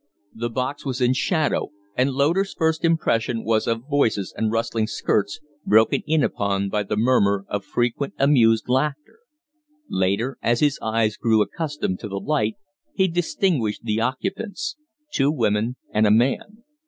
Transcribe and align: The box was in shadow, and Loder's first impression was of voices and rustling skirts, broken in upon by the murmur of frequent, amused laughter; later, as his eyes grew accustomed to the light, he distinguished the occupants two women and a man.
The 0.33 0.49
box 0.49 0.83
was 0.83 0.99
in 0.99 1.13
shadow, 1.13 1.69
and 1.95 2.09
Loder's 2.09 2.55
first 2.55 2.83
impression 2.83 3.43
was 3.43 3.67
of 3.67 3.87
voices 3.87 4.33
and 4.35 4.51
rustling 4.51 4.87
skirts, 4.87 5.39
broken 5.63 6.01
in 6.07 6.23
upon 6.23 6.69
by 6.69 6.81
the 6.81 6.97
murmur 6.97 7.45
of 7.47 7.63
frequent, 7.63 8.15
amused 8.17 8.67
laughter; 8.67 9.19
later, 9.87 10.39
as 10.41 10.59
his 10.59 10.79
eyes 10.81 11.17
grew 11.17 11.43
accustomed 11.43 11.99
to 11.99 12.07
the 12.07 12.17
light, 12.17 12.55
he 12.95 13.07
distinguished 13.07 13.83
the 13.83 14.01
occupants 14.01 14.75
two 15.13 15.29
women 15.31 15.75
and 15.93 16.07
a 16.07 16.11
man. 16.11 16.63